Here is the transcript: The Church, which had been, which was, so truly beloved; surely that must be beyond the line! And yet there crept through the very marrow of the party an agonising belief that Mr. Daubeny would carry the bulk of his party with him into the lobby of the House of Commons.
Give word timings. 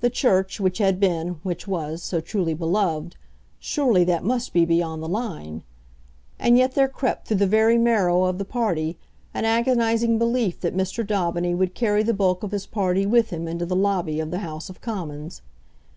The 0.00 0.10
Church, 0.10 0.58
which 0.58 0.78
had 0.78 0.98
been, 0.98 1.38
which 1.44 1.68
was, 1.68 2.02
so 2.02 2.20
truly 2.20 2.52
beloved; 2.52 3.14
surely 3.60 4.02
that 4.02 4.24
must 4.24 4.52
be 4.52 4.64
beyond 4.64 5.00
the 5.04 5.08
line! 5.08 5.62
And 6.36 6.58
yet 6.58 6.74
there 6.74 6.88
crept 6.88 7.28
through 7.28 7.36
the 7.36 7.46
very 7.46 7.78
marrow 7.78 8.24
of 8.24 8.38
the 8.38 8.44
party 8.44 8.98
an 9.32 9.44
agonising 9.44 10.18
belief 10.18 10.58
that 10.62 10.76
Mr. 10.76 11.06
Daubeny 11.06 11.54
would 11.54 11.76
carry 11.76 12.02
the 12.02 12.12
bulk 12.12 12.42
of 12.42 12.50
his 12.50 12.66
party 12.66 13.06
with 13.06 13.30
him 13.30 13.46
into 13.46 13.64
the 13.64 13.76
lobby 13.76 14.18
of 14.18 14.32
the 14.32 14.40
House 14.40 14.68
of 14.68 14.80
Commons. 14.80 15.42